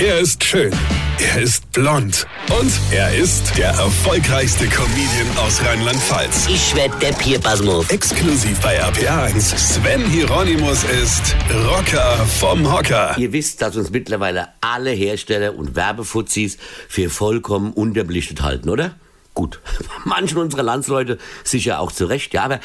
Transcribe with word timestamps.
Er 0.00 0.18
ist 0.18 0.42
schön. 0.42 0.72
Er 1.18 1.42
ist 1.42 1.70
blond. 1.72 2.26
Und 2.58 2.72
er 2.90 3.14
ist 3.14 3.58
der 3.58 3.68
erfolgreichste 3.68 4.66
Comedian 4.66 5.36
aus 5.36 5.62
Rheinland-Pfalz. 5.62 6.46
Ich 6.48 6.74
werd 6.74 7.02
der 7.02 7.12
Pierpasmus. 7.12 7.90
Exklusiv 7.90 8.58
bei 8.62 8.82
RPA1. 8.82 9.58
Sven 9.58 10.02
Hieronymus 10.06 10.84
ist 10.84 11.36
Rocker 11.66 12.16
vom 12.38 12.72
Hocker. 12.72 13.14
Ihr 13.18 13.30
wisst, 13.34 13.60
dass 13.60 13.76
uns 13.76 13.90
mittlerweile 13.90 14.48
alle 14.62 14.92
Hersteller 14.92 15.54
und 15.54 15.76
Werbefuzis 15.76 16.56
für 16.88 17.10
vollkommen 17.10 17.74
unterbelichtet 17.74 18.40
halten, 18.40 18.70
oder? 18.70 18.94
Gut, 19.34 19.60
manchen 20.06 20.38
unserer 20.38 20.62
Landsleute 20.62 21.18
sicher 21.44 21.78
auch 21.78 21.92
zu 21.92 22.06
Recht, 22.06 22.32
ja, 22.32 22.44
aber 22.44 22.60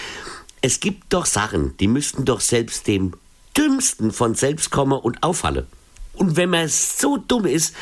es 0.61 0.79
gibt 0.79 1.11
doch 1.11 1.25
Sachen, 1.25 1.75
die 1.81 1.89
müssten 1.89 2.23
doch 2.23 2.39
selbst 2.39 2.87
dem 2.87 3.11
Dümmsten 3.57 4.13
von 4.13 4.35
selbst 4.35 4.71
kommen 4.71 4.97
und 4.97 5.21
auffallen. 5.21 5.67
Und 6.15 6.37
wenn 6.37 6.49
man 6.49 6.67
so 6.67 7.17
dumm 7.17 7.45
ist, 7.45 7.75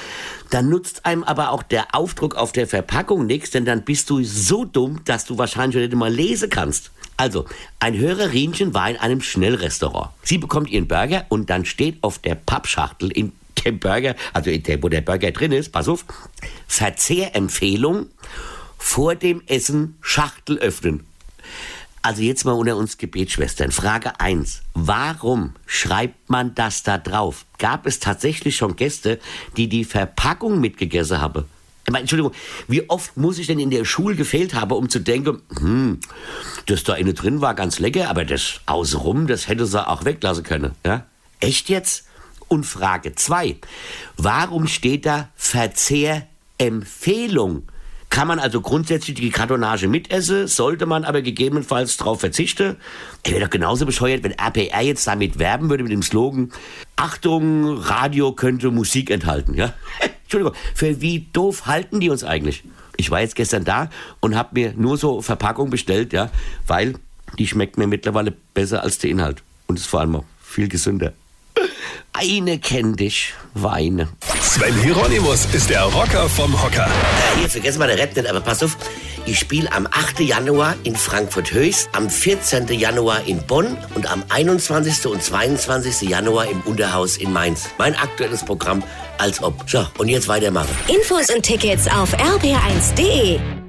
dann 0.49 0.69
nutzt 0.69 1.05
einem 1.05 1.23
aber 1.23 1.51
auch 1.51 1.63
der 1.63 1.95
Aufdruck 1.95 2.35
auf 2.35 2.51
der 2.51 2.67
Verpackung 2.67 3.25
nichts, 3.25 3.51
denn 3.51 3.65
dann 3.65 3.83
bist 3.83 4.09
du 4.09 4.23
so 4.23 4.65
dumm, 4.65 5.01
dass 5.05 5.25
du 5.25 5.37
wahrscheinlich 5.37 5.89
nicht 5.89 5.95
mal 5.95 6.13
lesen 6.13 6.49
kannst. 6.49 6.91
Also, 7.17 7.45
ein 7.79 7.97
Hörerinchen 7.97 8.73
war 8.73 8.89
in 8.89 8.97
einem 8.97 9.21
Schnellrestaurant. 9.21 10.09
Sie 10.23 10.37
bekommt 10.37 10.69
ihren 10.69 10.87
Burger 10.87 11.25
und 11.29 11.49
dann 11.49 11.65
steht 11.65 11.97
auf 12.01 12.19
der 12.19 12.35
Pappschachtel 12.35 13.11
in 13.11 13.31
dem 13.63 13.79
Burger, 13.79 14.15
also 14.33 14.49
in 14.49 14.63
der, 14.63 14.81
wo 14.81 14.89
der 14.89 15.01
Burger 15.01 15.31
drin 15.31 15.51
ist, 15.51 15.71
pass 15.71 15.87
auf, 15.87 16.05
Verzehrempfehlung, 16.67 18.07
vor 18.77 19.15
dem 19.15 19.41
Essen 19.47 19.97
Schachtel 20.01 20.57
öffnen. 20.57 21.05
Also 22.05 22.21
jetzt 22.21 22.43
mal 22.43 22.51
unter 22.51 22.75
uns 22.75 22.97
Gebetsschwestern. 22.97 23.71
Frage 23.71 24.19
1. 24.19 24.63
Warum 24.73 25.53
schreibt 25.65 26.29
man 26.29 26.53
das 26.53 26.83
da 26.83 26.97
drauf? 26.97 27.45
Gab 27.59 27.85
es 27.85 28.01
tatsächlich 28.01 28.57
schon 28.57 28.75
Gäste, 28.75 29.21
die 29.55 29.69
die 29.69 29.85
Verpackung 29.85 30.59
mitgegessen 30.59 31.21
haben? 31.21 31.45
Ich 31.85 31.93
meine, 31.93 32.01
Entschuldigung, 32.01 32.33
wie 32.67 32.89
oft 32.89 33.15
muss 33.15 33.37
ich 33.37 33.47
denn 33.47 33.59
in 33.59 33.69
der 33.69 33.85
Schule 33.85 34.17
gefehlt 34.17 34.53
haben, 34.53 34.73
um 34.73 34.89
zu 34.89 34.99
denken, 34.99 35.41
hm, 35.57 36.01
das 36.65 36.83
da 36.83 36.95
innen 36.95 37.15
drin 37.15 37.39
war 37.39 37.55
ganz 37.55 37.79
lecker, 37.79 38.09
aber 38.09 38.25
das 38.25 38.59
außenrum, 38.65 39.27
das 39.27 39.47
hätte 39.47 39.65
sie 39.65 39.87
auch 39.87 40.03
weglassen 40.03 40.43
können. 40.43 40.73
Ja? 40.85 41.05
Echt 41.39 41.69
jetzt? 41.69 42.05
Und 42.49 42.65
Frage 42.65 43.15
2. 43.15 43.55
Warum 44.17 44.67
steht 44.67 45.05
da 45.05 45.29
Verzehrempfehlung? 45.37 47.63
Kann 48.13 48.27
man 48.27 48.37
also 48.37 48.61
grundsätzlich 48.61 49.15
die 49.15 49.31
Kartonage 49.31 49.87
mitessen, 49.87 50.45
sollte 50.47 50.85
man 50.85 51.03
aber 51.03 51.23
gegebenenfalls 51.23 51.97
darauf 51.97 52.19
verzichten? 52.19 52.77
Er 53.23 53.31
wäre 53.31 53.45
doch 53.45 53.49
genauso 53.49 53.87
bescheuert, 53.87 54.21
wenn 54.21 54.33
RPR 54.33 54.81
jetzt 54.81 55.07
damit 55.07 55.39
werben 55.39 55.71
würde 55.71 55.81
mit 55.81 55.91
dem 55.91 56.03
Slogan 56.03 56.51
Achtung, 56.95 57.75
Radio 57.75 58.31
könnte 58.33 58.69
Musik 58.69 59.09
enthalten. 59.09 59.55
Ja? 59.55 59.73
Entschuldigung, 60.25 60.53
für 60.75 61.01
wie 61.01 61.25
doof 61.33 61.65
halten 61.65 61.99
die 62.01 62.11
uns 62.11 62.23
eigentlich? 62.23 62.63
Ich 62.97 63.09
war 63.09 63.21
jetzt 63.21 63.35
gestern 63.35 63.65
da 63.65 63.89
und 64.19 64.35
habe 64.35 64.49
mir 64.53 64.73
nur 64.77 64.99
so 64.99 65.23
Verpackung 65.23 65.71
bestellt, 65.71 66.13
ja, 66.13 66.29
weil 66.67 66.93
die 67.39 67.47
schmeckt 67.47 67.79
mir 67.79 67.87
mittlerweile 67.87 68.31
besser 68.53 68.83
als 68.83 68.99
der 68.99 69.09
Inhalt. 69.09 69.41
Und 69.65 69.79
ist 69.79 69.87
vor 69.87 70.01
allem 70.01 70.17
auch 70.17 70.25
viel 70.39 70.67
gesünder. 70.67 71.13
Eine 72.23 72.57
kenn 72.57 72.95
dich, 72.95 73.33
Weine. 73.53 74.07
Sven 74.41 74.73
Hieronymus 74.81 75.45
ist 75.51 75.69
der 75.69 75.83
Rocker 75.83 76.29
vom 76.29 76.63
Hocker. 76.63 76.85
Äh, 76.85 77.39
hier, 77.39 77.49
vergessen 77.49 77.79
wir 77.79 77.87
der 77.87 77.97
Rap 77.97 78.15
nicht, 78.15 78.29
aber 78.29 78.39
pass 78.39 78.63
auf. 78.63 78.77
Ich 79.25 79.39
spiele 79.39 79.69
am 79.73 79.87
8. 79.91 80.21
Januar 80.21 80.75
in 80.83 80.95
Frankfurt-Höchst, 80.95 81.89
am 81.91 82.09
14. 82.09 82.67
Januar 82.67 83.27
in 83.27 83.45
Bonn 83.45 83.77
und 83.95 84.09
am 84.09 84.23
21. 84.29 85.05
und 85.07 85.21
22. 85.21 86.07
Januar 86.07 86.47
im 86.49 86.61
Unterhaus 86.61 87.17
in 87.17 87.33
Mainz. 87.33 87.65
Mein 87.77 87.93
aktuelles 87.93 88.45
Programm 88.45 88.83
als 89.17 89.43
ob. 89.43 89.69
So, 89.69 89.85
und 89.97 90.07
jetzt 90.07 90.29
weitermachen. 90.29 90.69
Infos 90.87 91.29
und 91.29 91.43
Tickets 91.43 91.87
auf 91.87 92.13
rb1.de. 92.17 93.62